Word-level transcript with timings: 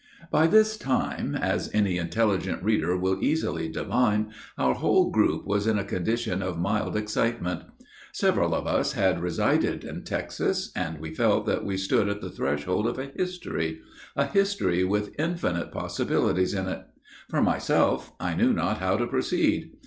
By 0.31 0.47
this 0.47 0.77
time, 0.77 1.35
as 1.35 1.69
any 1.75 1.97
intelligent 1.99 2.63
reader 2.63 2.97
will 2.97 3.19
easily 3.23 3.69
divine, 3.69 4.31
our 4.57 4.73
whole 4.73 5.11
group 5.11 5.45
was 5.45 5.67
in 5.67 5.77
a 5.77 5.83
condition 5.83 6.41
of 6.41 6.57
mild 6.57 6.97
excitement. 6.97 7.65
Several 8.11 8.55
of 8.55 8.65
us 8.65 8.93
had 8.93 9.21
resided 9.21 9.83
in 9.83 10.03
Texas, 10.03 10.71
and 10.75 10.99
we 10.99 11.13
felt 11.13 11.45
that 11.45 11.63
we 11.63 11.77
stood 11.77 12.09
at 12.09 12.19
the 12.19 12.31
threshold 12.31 12.87
of 12.87 12.97
a 12.97 13.11
history, 13.15 13.81
a 14.15 14.25
history 14.25 14.83
with 14.83 15.13
infinite 15.19 15.71
possibilities 15.71 16.55
in 16.55 16.67
it. 16.67 16.81
For 17.29 17.43
myself, 17.43 18.11
I 18.19 18.33
knew 18.33 18.53
not 18.53 18.79
how 18.79 18.97
to 18.97 19.05
proceed. 19.05 19.73